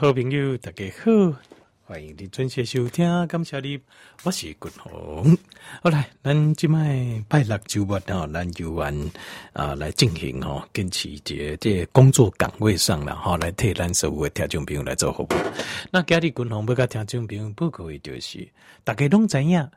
[0.00, 1.36] 好朋友，大家好，
[1.84, 3.78] 欢迎你准时收听，感谢你，
[4.22, 5.36] 我是军宏。
[5.82, 8.98] 好来，咱即麦拜六周末哦，咱就按
[9.52, 15.28] 啊来进行哦，跟其这这工作岗位上了哈，来替咱所有的听众朋友来做服务。
[15.90, 18.48] 那今日军宏要甲听众朋友报告的就是，
[18.82, 19.68] 大家拢知影，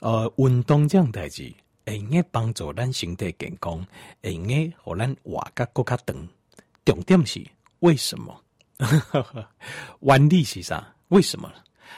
[0.00, 1.54] 呃，运动这样代志
[1.86, 3.86] 会用帮助咱身体健康，
[4.20, 6.28] 会用个互咱活甲搁较长。
[6.84, 7.40] 重点是
[7.78, 8.36] 为什么？
[10.00, 10.94] 原理是啥？
[11.08, 11.52] 为什么？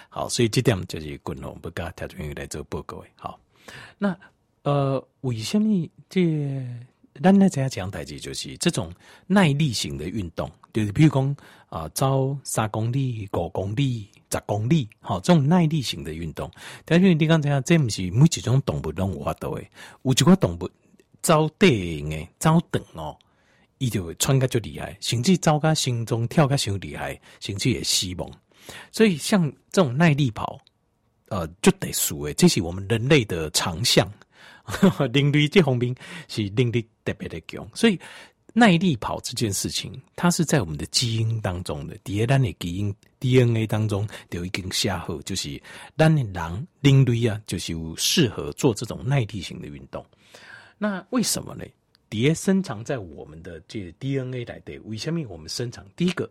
[0.09, 3.09] 好，所以这点就是军宏要甲听众朋友来做报告的。
[3.17, 3.39] 好，
[3.99, 4.17] 那
[4.63, 6.65] 呃，为什么这
[7.23, 8.93] 咱来在讲代志，就是这种
[9.27, 11.37] 耐力型的运动，就是比如讲
[11.69, 16.51] 啊，走三公里、五公里、十公里，好，这种耐力型的运动。
[16.85, 19.63] 但是你刚才讲，这不是每一种动物拢有法度的，
[20.03, 20.71] 有一个动物
[21.21, 23.17] 走短的，走长哦。
[23.83, 28.31] 伊就会穿个就厉害，甚至走个心中跳个伤厉害，甚至也死亡。
[28.93, 30.57] 所以像这种耐力跑，
[31.31, 34.09] 呃，就得输诶，这是我们人类的长项。
[35.13, 35.93] 人类这方面
[36.29, 37.99] 是能力特别的强，所以
[38.53, 45.61] 耐力跑这件事情，它是在我们的基因当中的，第二单的基因 DNA 当中有一根下河，就是
[45.97, 50.07] 咱的人人类啊，就是有适合做这种耐力型的运动。
[50.79, 51.65] 那为什么呢？
[52.13, 55.83] 蝶深藏在我们的这 DNA 来的，为什么我们深藏？
[55.97, 56.29] 第一个，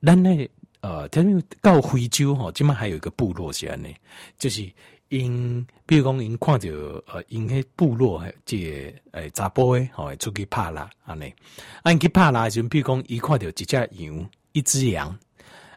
[0.00, 0.48] 咱那
[0.80, 3.88] 呃，他们到非洲哈，今嘛还有一个部落是安呢，
[4.38, 4.62] 就是
[5.10, 6.68] 因，比如讲因看到
[7.06, 8.56] 呃，因迄部落这
[9.10, 11.30] 诶查甫诶，吼出去拍啦安尼，
[11.82, 15.10] 啊，因去拍啦就比如讲伊看到一只羊，一只羊，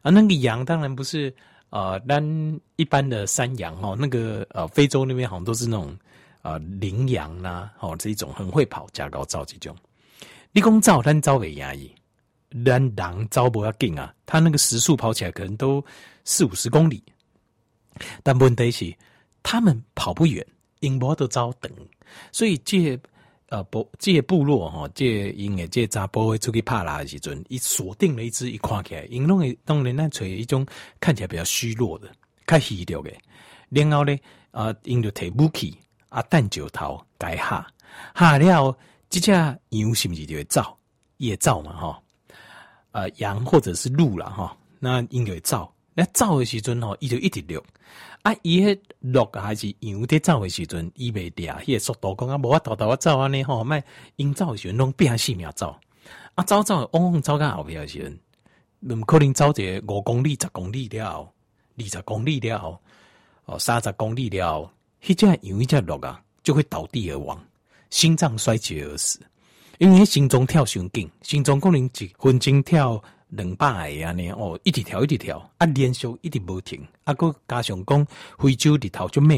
[0.03, 1.35] 啊，那个羊当然不是
[1.69, 2.23] 呃，咱
[2.77, 5.93] 一般的山羊哈，那个呃，非洲那边好像都是那种。
[6.45, 9.75] 啊，羚羊呐，哦，这一种很会跑，加高照这种。
[10.51, 11.91] 你讲照，咱照为压抑，
[12.63, 15.83] 咱狼照不要紧啊，他那个时速跑起来可能都
[16.23, 17.03] 四五十公里，
[18.21, 18.95] 但问题是
[19.41, 20.45] 他们跑不远，
[20.81, 21.71] 因无都照等，
[22.31, 22.95] 所以这
[23.50, 30.63] 呃部这部落哈，这因为这查甫会出去拍拉的时阵，伊锁定了一只，一看起来，因拢会当然咱找一种
[31.00, 32.07] 看起来比较虚弱的，
[32.45, 33.12] 较虚弱的，
[33.69, 34.16] 然后呢，
[34.51, 35.75] 啊，因就提武器。
[36.15, 37.67] 啊，蛋酒头改下
[38.15, 38.77] 下了，
[39.09, 40.77] 这只羊是不是就会走？
[41.17, 42.01] 也走嘛，哈。
[42.91, 44.57] 呃，羊或者是鹿啦，哈。
[44.79, 45.69] 那应该走。
[45.93, 47.61] 那走的时阵吼，伊就一直录。
[48.21, 53.83] 啊，伊迄录还是羊在走的时阵，伊袂抓，伊个速度讲啊，无法度度我走安尼吼，卖
[54.15, 55.75] 因走的时阵拢变四秒走。
[56.35, 58.17] 啊，走走往往走到后边的时阵，
[58.79, 61.29] 那么可能走一个五公里、十公里了，
[61.77, 62.79] 二十公里了，
[63.47, 64.71] 哦，三十公里了。
[65.05, 67.39] 迄只羊一只鹿啊，就会倒地而亡，
[67.91, 69.19] 心脏衰竭而死。
[69.77, 76.81] 因为心脏跳伤紧，心脏可能一分钟跳两百下安尼哦，一直跳一直跳，啊，连续一直无停。
[77.03, 78.07] 啊，搁加上讲
[78.39, 79.38] 非洲日头就猛，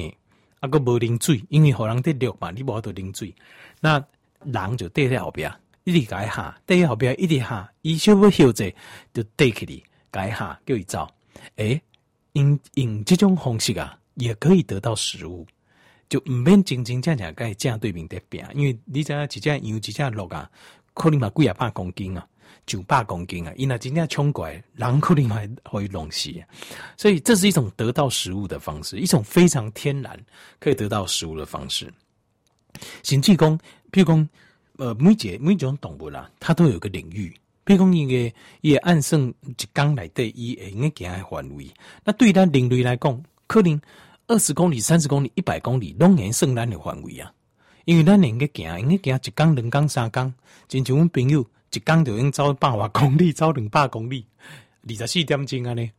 [0.61, 3.35] 啊，搁无啉水，因为互人伫鹿嘛，你无法度啉水。
[3.81, 4.01] 那
[4.43, 5.51] 人就缀在后边，
[5.83, 8.73] 一直改下，缀在后边一直下，伊稍微休息
[9.13, 11.09] 就缀起哩，改下叫伊走。
[11.57, 11.81] 诶、
[12.33, 15.45] 用用这种方式啊，也可以得到食物。
[16.09, 20.49] 就唔免真真正正该正对面得拼，因为你知影一只羊一只鹿啊，
[20.93, 22.25] 可能嘛几啊百公斤啊，
[22.65, 26.31] 九百公斤啊，伊若真正冲过来，人可能还会弄死。
[26.95, 30.17] 所以这是一种得到食物的方式，一种非常天然
[30.59, 31.93] 可以得到食物的方式。
[33.03, 33.57] 甚至讲，
[33.91, 34.29] 譬如讲，
[34.77, 37.29] 呃，每只每种动物啦，它都有个领域。
[37.65, 41.69] 譬如讲，伊个伊个按算一缸内底伊会用个行个范围。
[42.05, 43.81] 那对咱人类来讲，可能。
[44.29, 47.31] 二十公里、三十公里、一百公里，拢能算咱的范围啊！
[47.85, 50.33] 因为咱能个行，能个行一工、两工、三工，
[50.67, 54.25] 亲像阮朋友一工就用走百外公里，走两百公里，
[54.85, 55.89] 二十四点钟啊呢，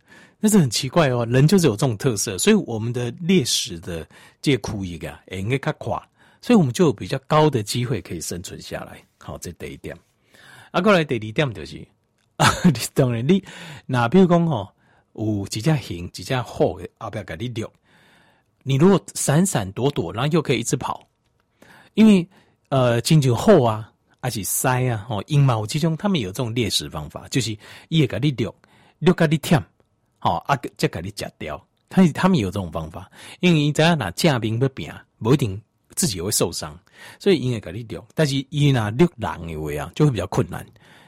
[0.41, 1.25] 那是很奇怪哦。
[1.25, 4.07] 人就是有这种特色，所以我们的猎食的
[4.43, 5.99] 这些区域啊，应该较宽，
[6.43, 9.03] 所以我们就有比较高的机会可以生存下来。
[9.17, 9.97] 好，这第一点。
[10.71, 11.79] 啊，过来第二点就是，
[12.37, 12.47] 啊，
[12.93, 13.43] 当然你
[13.87, 14.69] 那比如讲吼，
[15.15, 17.73] 有几只熊，几只虎的后边给你遛。
[18.69, 21.03] 你如果闪闪躲躲，然后又可以一直跑，
[21.95, 22.29] 因为
[22.69, 27.57] 呃，进去后啊，而且塞啊，哦，阴毛之中他们有这种猎食方法，就是
[27.89, 28.55] 也给你遛，
[28.99, 29.59] 遛给你舔，
[30.19, 31.59] 好啊，再给你夹掉。
[31.89, 33.11] 他他们有这种方法，
[33.41, 35.59] 因为你只要拿架兵不扁，不一定
[35.95, 36.79] 自己会受伤，
[37.19, 38.07] 所以应该给你遛。
[38.15, 40.63] 但是伊拿遛狼的话啊，就会比较困难，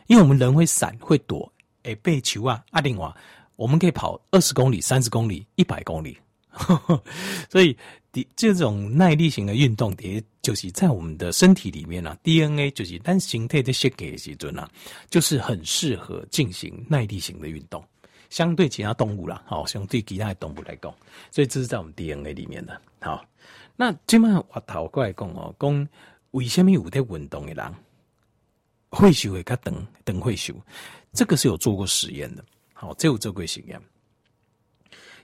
[0.06, 1.52] 因为我们人会闪会躲，
[1.82, 3.14] 诶，被球啊，啊，另外
[3.56, 6.16] 我们可以跑二十公里、三十公里、一百公里。
[7.50, 7.76] 所以，
[8.34, 14.68] 这种耐力型的运动，也就是在我们的身体里面啊，DNA 就是咱形态的设计的时阵啊，
[15.08, 17.84] 就是很适合进行耐力型的运动。
[18.30, 20.94] 相对其他动物啦，好，相对其他的动物来讲，
[21.32, 22.80] 所以这是在我们 DNA 里面的。
[23.00, 23.24] 好，
[23.76, 25.88] 那这么我头过来讲哦，讲
[26.30, 27.74] 为什么有在运动的人
[28.90, 30.54] 会修会较长，长会修？
[31.12, 32.44] 这个是有做过实验的。
[32.72, 33.80] 好，这有做过实验，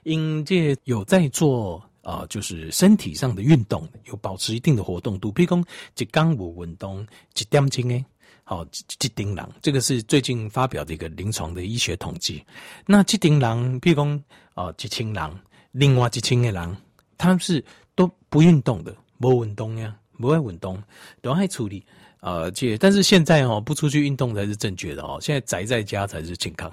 [0.07, 5.65] 因这有在做啊、就是身体上的运动，有保持一定的活动度，比如讲
[5.97, 7.05] 一天无运动
[7.35, 8.05] 一点钟诶。
[8.45, 8.65] 好，
[8.97, 12.41] 这丁狼，这个是最近发表的一个临床的医学统计。
[12.85, 14.23] 那这丁狼，比如讲
[14.53, 15.37] 啊，这青狼，
[15.73, 16.73] 另外这青的狼，
[17.17, 17.61] 他们是
[17.93, 20.81] 都不运动的，不运动呀，不爱运动，
[21.21, 21.85] 都爱处理。
[22.19, 25.17] 呃，这但是现在哦，不出去运动才是正确的哦。
[25.21, 26.71] 现在宅在家才是健康。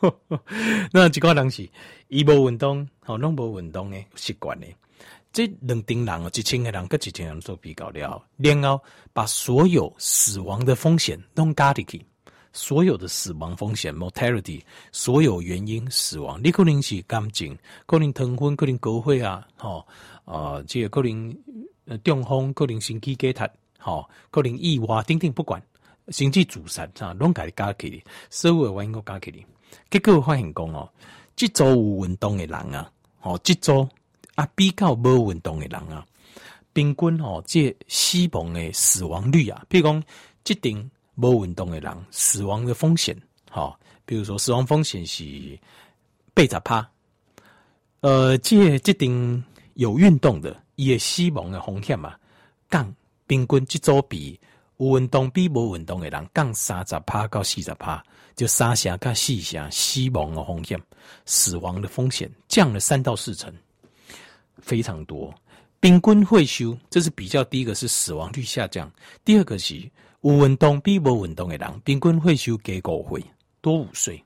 [0.92, 1.68] 那几个人是，
[2.08, 4.74] 一不运动，好，拢不运动诶，习惯诶。
[5.32, 8.80] 这两丁人哦，一千个人跟一千人做比较了，然后
[9.12, 12.00] 把所有死亡的风险弄加进去，
[12.52, 14.62] 所有的死亡风险 （mortality），
[14.92, 19.84] 所有原因死亡，你可能是感情，可能糖分，可能高血压，吼，
[20.24, 21.36] 啊，这个可能
[21.86, 23.50] 呃中风，可能心肌梗塞，
[23.84, 25.62] 吼，可能意外，等等不管，
[26.08, 29.44] 甚至自杀，啊，拢加加起来，所有的原因都加起来，
[29.90, 30.88] 结果发现讲哦，
[31.36, 32.90] 这组有运动的人啊，
[33.22, 33.88] 哦，这组。
[34.36, 36.04] 啊，比较无运动的人啊，
[36.72, 40.02] 平均哦，这死亡的死亡率啊，比如讲，
[40.42, 43.16] 这定无运动的人死亡的风险，
[43.48, 45.22] 哈，比如说死亡风险是
[46.34, 46.84] 八十趴，
[48.00, 49.40] 呃，这这定
[49.74, 52.16] 有运动的，伊的死亡的风险嘛，
[52.68, 52.92] 降
[53.26, 54.38] 平均这组比
[54.76, 58.02] 有运动比无运动的人降三十趴到四十趴，
[58.34, 60.80] 就三成甲四成死亡的风险，
[61.24, 63.52] 死亡的风险降了三到四成。
[64.58, 65.34] 非常多，
[65.80, 68.90] 平均会修，这是比较第一个是死亡率下降，
[69.24, 69.76] 第二个是
[70.22, 73.24] 有运动比无运动的人，平均会修加五岁
[73.60, 74.24] 多五岁，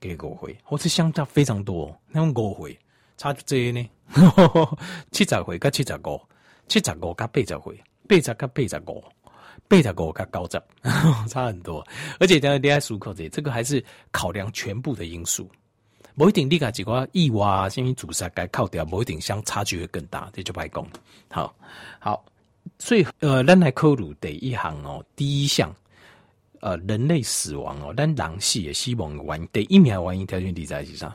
[0.00, 2.78] 加五岁，或是相差非常多，那种五岁
[3.16, 3.90] 差就这呢，
[5.10, 6.20] 七十岁跟七十五，
[6.68, 9.04] 七十五跟八十岁，八十跟八十五，
[9.68, 10.62] 八十五跟九十，
[11.28, 11.86] 差很多，
[12.18, 15.50] 而且在恋爱漱口这，这个还是考量全部的因素。
[16.16, 20.86] 不一定，你个几个意外啊，甚至自杀该扣掉，不一定相差距会更大，这就不爱讲。
[21.30, 21.54] 好，
[21.98, 22.24] 好，
[22.78, 25.70] 所以呃，咱来考虑第一行哦，第一项
[26.60, 31.14] 呃，人类死亡哦，咱人死的死亡的原因，第一名原因条件第在是啥？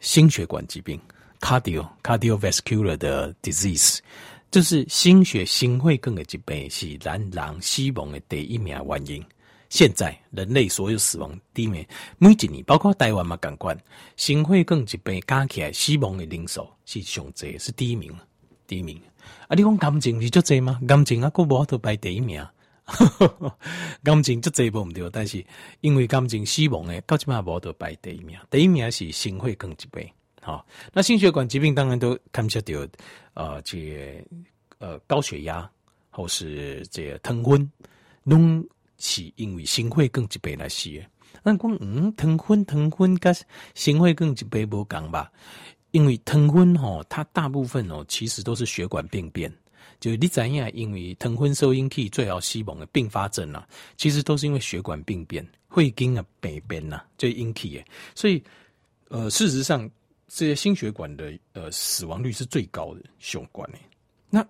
[0.00, 1.00] 心血管疾病
[1.40, 4.00] ，cardio cardiovascular 的 disease，
[4.50, 9.24] 就是心血心血管的疾病是咱人死亡的第一名原因。
[9.68, 11.84] 现在人类所有死亡第一名，
[12.18, 13.76] 每一年包括台湾嘛，感官
[14.16, 18.14] 心血管疾病加起来死亡的人数是上济，是第一名，
[18.66, 19.00] 第一名。
[19.48, 20.80] 啊，你讲感情是足济吗？
[20.86, 22.46] 感情啊，佫无法度排第一名。
[24.04, 25.44] 感情足济无毋对，但是
[25.80, 28.38] 因为感情死亡的，到即嘛无法度排第一名。
[28.48, 30.08] 第一名是心血管疾病。
[30.46, 32.72] 好，那心血管疾病当然都牵涉到
[33.34, 34.24] 呃，这、
[34.78, 35.68] 呃高血压
[36.08, 37.68] 或是这个糖分
[38.22, 38.64] 拢。
[38.98, 41.04] 是因为心血管疾病来死的，
[41.44, 43.34] 咱讲嗯，糖分糖分跟
[43.74, 45.30] 心血管疾病无共吧？
[45.90, 49.52] 因为糖分吼，它大部分哦，其实都是血管病变。
[50.00, 53.68] 就你知影，因为糖分收引起最后死亡的并发症啊，
[53.98, 57.84] 其实都是因为血管病变、会经啊病变呐，就引起的。
[58.14, 58.42] 所以，
[59.08, 59.90] 呃，事实上，
[60.36, 63.80] 这些心血管的呃死亡率是最高的血管诶。
[64.28, 64.46] 那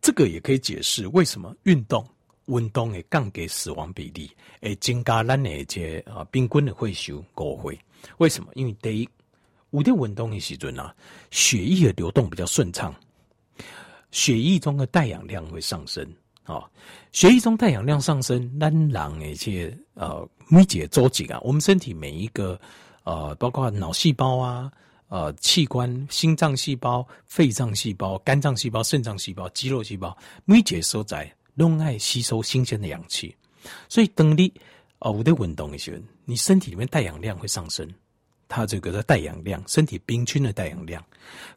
[0.00, 2.02] 这个也可以解释为什么运动。
[2.46, 4.30] 运动会降低死亡比例，
[4.62, 7.78] 会增加咱的这啊病菌的会寿五岁。
[8.16, 8.50] 为什么？
[8.54, 9.08] 因为第一，
[9.72, 10.96] 有点运动的时阵啊，
[11.30, 12.94] 血液的流动比较顺畅，
[14.12, 16.02] 血液中的带氧量会上升
[16.44, 16.64] 啊。
[17.12, 22.58] 血液中带氧量上升，咱人的这呃每节周期啊，我们身体每一个
[23.04, 24.72] 呃，包括脑细胞啊、
[25.08, 31.30] 呃器官、心脏细胞、肺脏细胞、肝脏细胞、肾脏细胞、肌肉细胞，每节所在。
[31.54, 33.34] 拢爱吸收新鲜的氧气，
[33.88, 34.48] 所以当你
[35.00, 37.84] 哦有在运动的时候，你身体里面带氧量会上升，
[38.46, 41.04] 它这个的带氧量，身体平均的带氧量，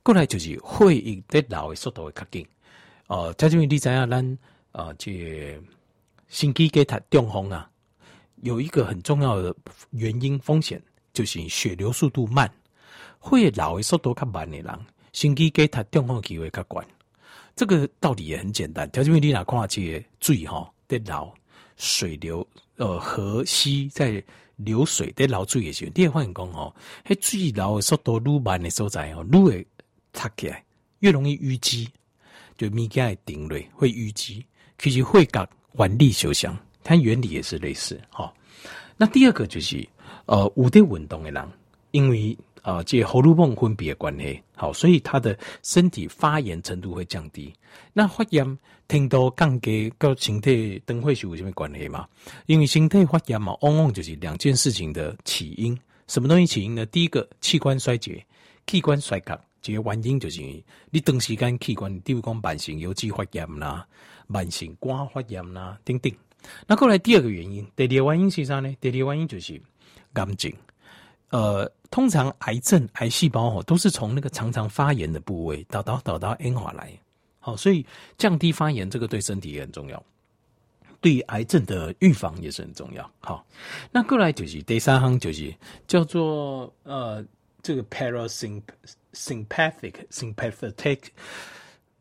[0.01, 2.43] 过来就是血液在老的速度会较紧。
[3.05, 4.37] 哦，在这边你知影咱
[4.71, 5.61] 呃，这、
[6.29, 7.69] 心肌梗塞中风啊，
[8.37, 9.55] 有一个很重要的
[9.91, 10.81] 原因风险，
[11.13, 12.51] 就是血流速度慢，
[13.21, 14.79] 会老的速度较慢的人，
[15.13, 16.83] 心肌梗塞中风机会较悬。
[17.55, 21.31] 这个道理也很简单，条件为你哪看这水哈在流
[21.77, 22.45] 水流
[22.77, 24.21] 呃河溪在
[24.55, 26.75] 流水在流水的时候，你会发现讲吼，
[27.05, 29.67] 迄水流的速度愈慢的所在哦，愈会
[30.11, 30.63] 塌起来，
[30.99, 31.87] 越容易淤积，
[32.57, 34.43] 就物件会顶落会淤积。
[34.77, 38.33] 其实会甲原理相像，它原理也是类似哈。
[38.97, 39.87] 那第二个就是
[40.25, 41.47] 呃有在运动的人，
[41.91, 47.53] 因为呃这荷尔蒙分泌的关系，好，所以他的身体发炎程度会降低。
[47.93, 52.07] 那发炎听到降低跟身体等会是有什么关系吗？
[52.45, 55.77] 因为身体发炎嘛，往往就是两件事情的起因。
[56.07, 56.85] 什么东西起因呢？
[56.87, 58.25] 第一个器官衰竭、
[58.67, 60.41] 器官衰竭，这个原因就是
[60.89, 63.87] 你长时间器官，比如讲慢性腰肌发炎啦、
[64.27, 66.11] 慢性肝发炎啦等等。
[66.67, 68.75] 那过来第二个原因，第二个原因是啥呢？
[68.81, 69.61] 第二个原因就是
[70.13, 70.51] 癌症。
[71.29, 76.91] 呃，通常癌症、癌细胞哦，都是从那个常常发炎的部位导导导到硬化来。
[77.39, 77.85] 好，所以
[78.17, 80.01] 降低发炎，这个对身体也很重要，
[81.01, 83.11] 对癌症的预防也是很重要。
[83.19, 83.45] 好，
[83.91, 85.53] 那过来就是第三行，就是
[85.87, 87.25] 叫做呃，
[87.61, 90.99] 这个 parasympathetic sympathetic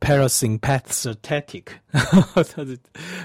[0.01, 2.79] parasympathetic， 他是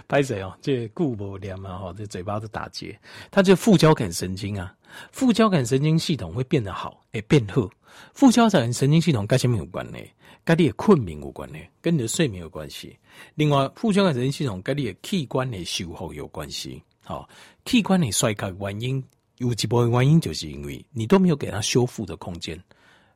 [0.07, 0.55] 拍谁哦？
[0.61, 1.77] 这顾不了嘛？
[1.77, 2.97] 哈，这嘴巴都打结。
[3.31, 4.75] 它就副交感神经啊，
[5.11, 7.69] 副交感神经系统会变得好，诶，变好。
[8.13, 9.97] 副交感神经系统跟什么有关呢？
[10.43, 12.95] 跟你的困眠有关呢，跟你的睡眠有关系。
[13.33, 16.83] 另外，副交感神经系统跟你的器官的修复有关系。
[17.03, 17.27] 好，
[17.65, 19.03] 器官的衰竭原因
[19.37, 22.61] 有一部分原因就是因为你都没有给它修复的空间。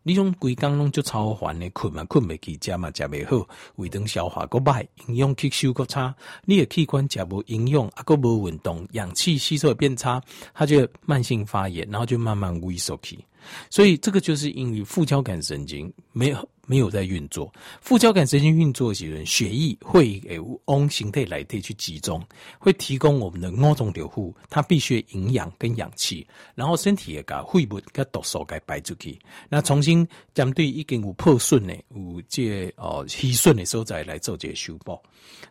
[0.09, 10.19] 你种规工拢就超烦的困嘛，困袂起，食嘛食袂好，胃肠消化搁歹，营养吸收搁差，你的器官食无营养，啊搁无运动，氧气吸收会变差，
[10.51, 13.23] 它就慢性发炎，然后就慢慢萎缩去。
[13.69, 22.23] 所以这个就是因为副交感神经没有没有在运作，副交感神经运作时阵，血液会诶往形态来体去集中，
[22.59, 29.17] 会提供我们的五脏六腑，它必须营养跟氧气，然后身体也把废物跟毒素给排出去，
[29.49, 34.95] 那重新针对已经有破损的、有这哦虚损的所在来做这个修补，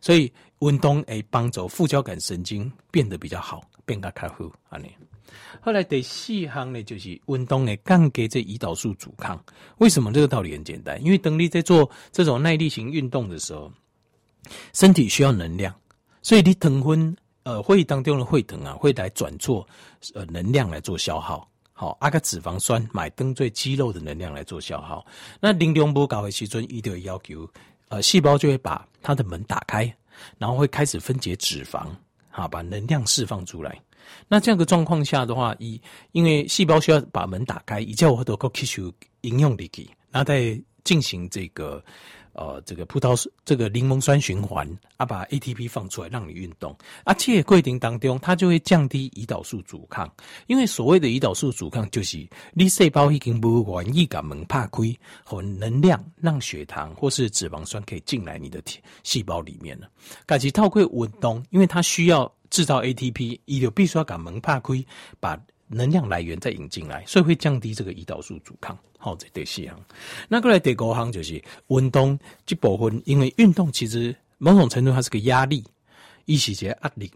[0.01, 4.89] 所以运动诶帮助副交感神经变得比较好，变得较好安尼。
[5.61, 9.43] 后来第四行呢，就是运动呢降低这胰岛素阻抗。
[9.79, 11.03] 为什么这个道理很简单？
[11.03, 13.71] 因为当你在做这种耐力型运动的时候，
[14.73, 15.75] 身体需要能量，
[16.23, 19.67] 所以你糖分呃会议当中的会疼啊，会来转做
[20.15, 21.49] 呃能量来做消耗。
[21.73, 25.05] 好，阿个脂肪酸买登最肌肉的能量来做消耗。
[25.41, 27.49] 那能量不高的时阵，一定会要求
[27.89, 29.95] 呃细胞就会把它的门打开，
[30.39, 31.87] 然后会开始分解脂肪，
[32.31, 33.81] 好把能量释放出来。
[34.29, 35.81] 那这样的状况下的话，一
[36.13, 39.71] 因为细胞需要把门打开，以叫我都够吸收营养力，
[40.11, 41.85] 然后再进行这个
[42.39, 44.65] 呃这个葡萄这个柠檬酸循环
[44.97, 50.09] 啊，把 ATP 放出来让你运动啊，这个过程当中它就会降低胰岛素阻抗，
[50.47, 54.83] 因为所谓的胰岛素阻抗就是你细胞已经不愿意把门打开
[55.25, 59.91] 和能量让血糖或是脂肪酸可以进来你的体细胞里面了，
[60.25, 62.33] 感觉透过运动，因为它需要。
[62.51, 64.73] 制造 ATP，伊就必须要把门打开，
[65.21, 65.39] 把
[65.69, 68.77] 能量来源再引进来，所以会降低这个胰岛素阻抗。
[68.99, 69.79] 好，这第四项。
[70.29, 75.65] 那过来第五项就是运动这部分，因为运动其实某种程度它是个压力，
[76.25, 77.11] 一些些压力，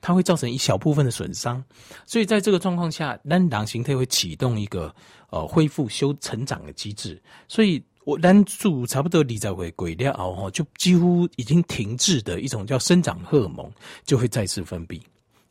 [0.00, 1.62] 它会造成一小部分的损伤。
[2.06, 4.94] 所以在这个状况下，咱人形态会启动一个
[5.30, 7.82] 呃恢复修成长的机制，所以。
[8.04, 13.70] 我单住差不多你在回归了后，就几乎已经停滞的一种叫生长荷尔蒙
[14.02, 14.98] 就会再次分泌。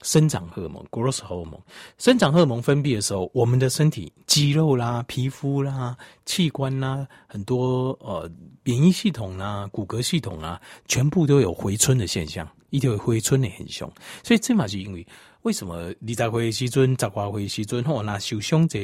[0.01, 1.60] 生长荷尔蒙 （growth 荷尔蒙
[1.98, 8.30] 生长荷尔蒙分泌的时候，我们的身体肌肉啦、皮肤啦、器官啦，很多呃
[8.63, 13.92] 免疫系统啦、骨骼系统啊，全部都有回春的现象，一定会回春的很凶。
[14.24, 15.06] 所以这嘛是因为
[15.42, 18.80] 为什么你在回时阵、十八回时阵吼，那受伤者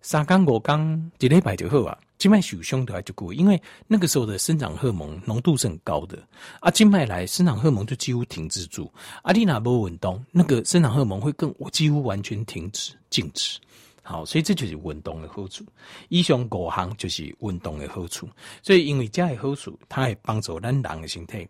[0.00, 1.98] 三天五天一礼拜就好啊。
[2.22, 6.16] 静脉受伤的话就过，因为那个时候的生长荷尔蒙浓度是很高的
[6.60, 8.88] 啊，静脉来生长荷尔蒙就几乎停止住。
[9.24, 13.58] 阿丽娜波运动，那个生长荷尔蒙会更几乎完全停止静止。
[14.04, 15.64] 好，所以这就是运动的好处。
[16.10, 18.28] 以上五行就是运动的好处。
[18.62, 21.48] 所以因为这样的好处，它会帮助咱人的身体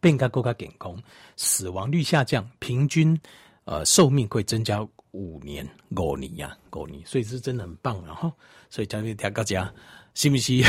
[0.00, 1.00] 变得更加健康，
[1.36, 3.16] 死亡率下降，平均
[3.64, 4.86] 呃寿命会增加。
[5.16, 8.32] 五年、五年呀，五年，所以是真的很棒，然后，
[8.68, 9.72] 所以讲给大家，
[10.12, 10.60] 是不是？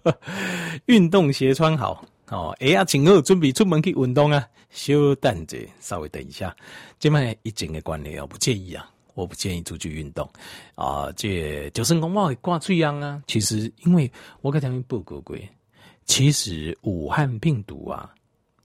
[0.86, 4.42] 运动鞋穿好哦，哎呀，请好准备出门去运动啊！
[4.70, 6.56] 稍等者，稍微等一下，
[6.98, 10.26] 这卖疫情的关系我不建议啊，我不建议出去运动
[10.74, 11.12] 啊。
[11.14, 13.22] 这就是讲我会挂嘴痒啊。
[13.26, 15.36] 其实，因为我跟他们报告过，
[16.06, 18.10] 其实武汉病毒啊。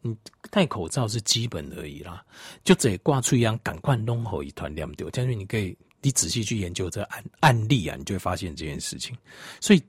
[0.01, 0.15] 你
[0.49, 2.23] 戴口罩是基本而已啦，
[2.63, 5.09] 就这挂出一样，赶快弄好一团两丢。
[5.11, 9.15] 但是你可以，你仔细去研究这案案例啊，你就会发现这件事情。
[9.59, 9.83] 所以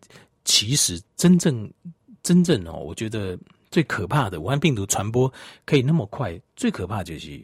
[0.45, 1.71] 其实真正
[2.23, 3.39] 真正哦，我觉得
[3.71, 5.33] 最可怕的武汉病毒传播
[5.65, 7.41] 可以那么快，最可怕就是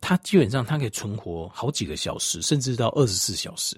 [0.00, 3.76] 它基本上它可以存活好几个小时，甚至到二十四小时。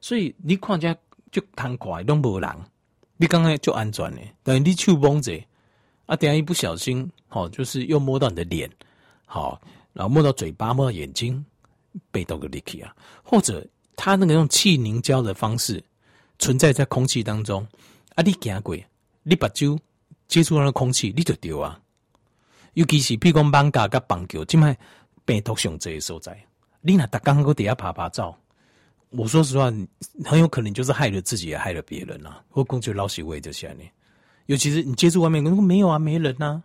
[0.00, 0.96] 所以你看起来
[1.30, 2.50] 就贪快，都无人，
[3.16, 4.20] 你刚刚就安全呢。
[4.42, 5.32] 等你手摸着，
[6.06, 8.70] 啊，等下一不小心，好，就是又摸到你的脸，
[9.24, 9.60] 好，
[9.92, 11.44] 然后摸到嘴巴，摸到眼睛，
[12.10, 15.82] 被动个 leaky 啊，或者它那个用气凝胶的方式
[16.38, 17.66] 存在在空气当中，
[18.14, 18.76] 啊，你行过，
[19.22, 19.78] 你把酒
[20.28, 21.80] 接触到那空气，你就丢啊。
[22.74, 24.76] 尤其是譬如讲艋舺甲棒球，即卖
[25.24, 26.36] 病毒上这些所在，
[26.80, 28.36] 你若逐工搁底下拍拍照。
[29.10, 29.72] 我说实话，
[30.24, 32.42] 很有可能就是害了自己，也害了别人啊！
[32.50, 33.84] 我公觉老喜味这些呢，
[34.46, 36.62] 尤其是你接触外面，如果没有啊，没人啊，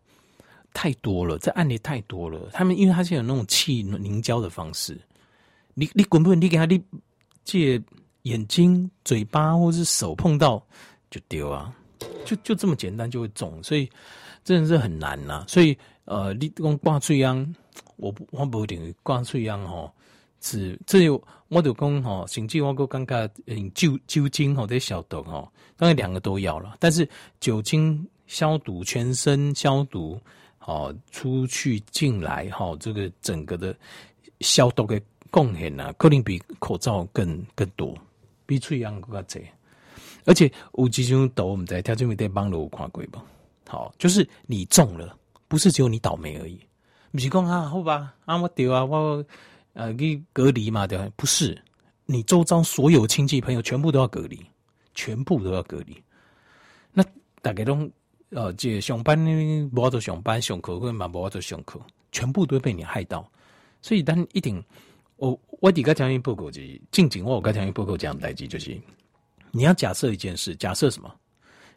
[0.73, 2.49] 太多了，这案例太多了。
[2.51, 4.99] 他们因为他现在有那种气凝胶的方式，
[5.73, 6.39] 你你滚不滚？
[6.39, 6.81] 你给他你
[7.43, 7.81] 借
[8.23, 10.61] 眼睛、嘴巴或是手碰到
[11.09, 11.73] 就丢啊，
[12.25, 13.89] 就就这么简单就会中，所以
[14.43, 15.45] 真的是很难呐、啊。
[15.47, 17.55] 所以呃，你讲挂翠秧，
[17.95, 19.91] 我不我不一定挂翠秧吼。
[20.41, 26.75] 是，这有我就讲吼，甚至我个感觉，嗯，酒酒精或者消毒吼，当然两个都要了。
[26.79, 27.07] 但是
[27.41, 30.17] 酒精消毒全身消毒，
[30.57, 33.75] 好出去进来哈，这个整个的
[34.39, 37.93] 消毒的贡献呐，可能比口罩更更多，
[38.45, 39.41] 比嘴秧更加多。
[40.25, 43.21] 而且有几种毒，我们在条件面对帮助看过吧？
[43.67, 45.17] 好，就是你中了，
[45.49, 46.57] 不是只有你倒霉而已。
[47.11, 49.21] 不是讲啊，好吧，啊我丢啊我。
[49.79, 50.85] 呃，你隔离嘛？
[50.85, 51.09] 对吧？
[51.15, 51.57] 不是，
[52.05, 54.45] 你周遭所有亲戚朋友全部都要隔离，
[54.93, 55.95] 全部都要隔离。
[56.91, 57.01] 那
[57.41, 57.89] 大概都
[58.31, 61.79] 呃，这上班呢，不要做上班，上课或者嘛不要做上课，
[62.11, 63.25] 全部都被你害到。
[63.81, 64.61] 所以，但一定，
[65.15, 68.77] 我我底下讲一报告就是，近景我我刚讲一报告讲代志就是，
[69.51, 71.09] 你要假设一件事，假设什么？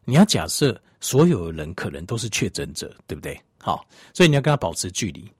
[0.04, 3.40] 你要假设所有人可能都是确诊者，对不对？
[3.58, 5.30] 好，所以你要跟他保持距离。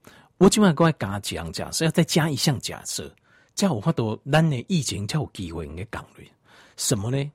[0.42, 3.14] 我今晚跟他讲假设，要再加一项假设，
[3.54, 6.28] 叫我发多咱的疫情才有机会应该讲嘞。
[6.76, 7.30] 什么呢？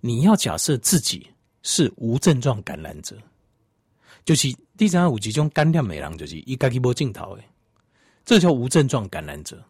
[0.00, 1.26] 你要假设自己
[1.62, 3.16] 是无症状感染者，
[4.26, 7.44] 就是第三五集中干掉美郎，就是一家一波镜头诶，
[8.22, 9.64] 这叫无症状感染者。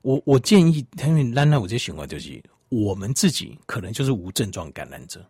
[0.00, 5.22] 我我建议，因为咱那有些情况，就是我们自己可能就是无症状感染者，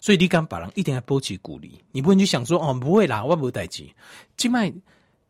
[0.00, 3.88] 所以你敢把人一定要保持鼓励，你不能去想说哦不会啦，我不会代志，
[4.36, 4.74] 今麦。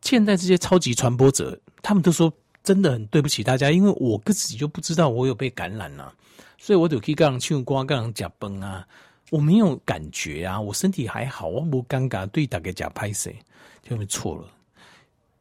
[0.03, 2.31] 现在这些超级传播者，他们都说
[2.63, 6.13] 真的很对不起大家，因为我自己就不知道我有被感染啊，
[6.57, 8.85] 所以我就可以跟人唱歌，跟人假崩啊，
[9.31, 13.35] 我没有感觉啊，我身体还好，我不尴尬，对大家假拍谁，
[13.81, 14.47] 就没错了。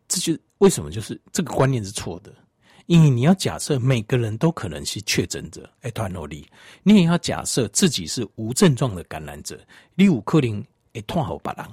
[0.09, 2.33] 这就为什么就是这个观念是错的，
[2.87, 6.47] 因为你要假设每个人都可能是确诊者，哎，团努力，
[6.83, 9.59] 你也要假设自己是无症状的感染者，
[9.95, 11.67] 你有可能会传给别人。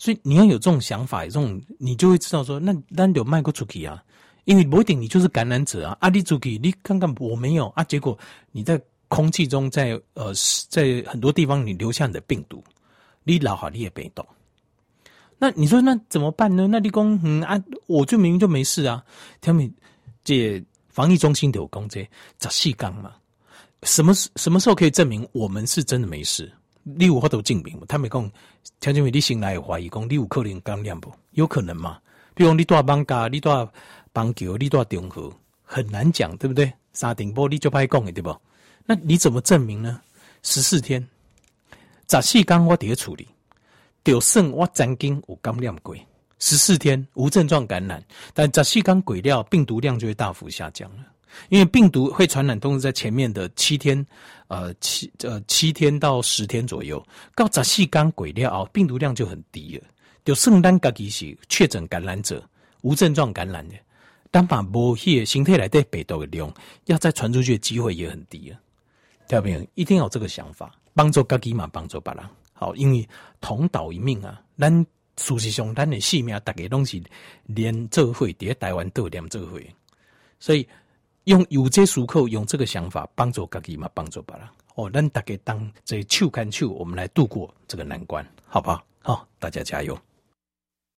[0.00, 4.02] 所以你要有这种想法，这种你就会知道说，那那有卖过出去啊？
[4.46, 5.96] 因为不一定你就是感染者啊。
[6.00, 8.18] 阿里出去，你看看我没有啊，结果
[8.50, 10.32] 你在空气中在，呃
[10.70, 12.64] 在很多地方你留下你的病毒，
[13.24, 14.26] 你老好你也被动。
[15.38, 16.66] 那你说那怎么办呢？
[16.66, 19.04] 那你讲嗯啊，我就明明就没事啊。
[19.42, 19.70] 他们
[20.24, 22.08] 这防疫中心都有讲这
[22.38, 23.12] 杂细缸嘛，
[23.82, 26.50] 什么什么时候可以证明我们是真的没事？
[26.82, 28.22] 你有法度证明，他们讲，
[28.80, 29.10] 听见没？
[29.10, 31.12] 你醒来有怀疑，讲你有可能感染不？
[31.32, 31.98] 有可能吗？
[32.34, 33.50] 比如你住艋舺，你住
[34.12, 36.72] 邦桥，你住中和，很难讲，对不对？
[36.92, 38.36] 沙顶玻璃就歹讲的，对不？
[38.86, 40.00] 那你怎么证明呢？
[40.42, 41.06] 十四天，
[42.08, 43.28] 十四天我得处理，
[44.02, 45.94] 就算我曾经有感染过，
[46.38, 51.04] 十四天无症状感染，但十四天过了，病毒量就会大幅下降了。
[51.48, 54.04] 因为病毒会传染，都是在前面的七天，
[54.50, 57.00] 呃七呃七天到十天左右。
[57.36, 59.84] 到十四天过了，病毒量就很低了。
[60.24, 62.44] 就圣诞假期是确诊感染者，
[62.82, 63.74] 无症状感染的，
[64.30, 66.52] 但把无血形态来对病毒的量，
[66.86, 68.58] 要再传出去的机会也很低了。
[69.28, 69.66] 听到没有？
[69.76, 72.24] 一定要有这个想法，帮助自己嘛，帮助别人。
[72.52, 73.08] 好，因为
[73.40, 74.70] 同岛一命啊，咱
[75.16, 77.00] 事实上咱的性命，大家拢是
[77.44, 79.58] 连做伙在台湾都连做伙，
[80.40, 80.66] 所以。
[81.24, 84.90] 用有这时刻，用这个想法帮助自己嘛，帮助别人哦。
[84.90, 88.84] 咱大家当这手牵手，我们来度过这个难关，好不好？
[89.02, 89.98] 好，大家加油。